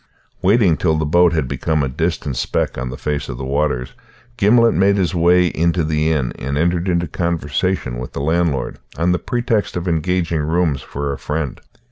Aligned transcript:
Waiting 0.41 0.77
till 0.77 0.97
the 0.97 1.05
boat 1.05 1.31
had 1.31 1.47
become 1.47 1.83
a 1.83 1.87
distant 1.87 2.35
speck 2.35 2.75
on 2.75 2.89
the 2.89 2.97
face 2.97 3.29
of 3.29 3.37
the 3.37 3.45
waters, 3.45 3.93
Gimblet 4.35 4.73
made 4.73 4.97
his 4.97 5.13
way 5.13 5.45
into 5.45 5.83
the 5.83 6.11
inn 6.11 6.33
and 6.39 6.57
entered 6.57 6.89
into 6.89 7.07
conversation 7.07 7.99
with 7.99 8.13
the 8.13 8.19
landlord, 8.21 8.79
on 8.97 9.11
the 9.11 9.19
pretext 9.19 9.77
of 9.77 9.87
engaging 9.87 10.41
rooms 10.41 10.81
for 10.81 11.13
a 11.13 11.19
friend. 11.19 11.61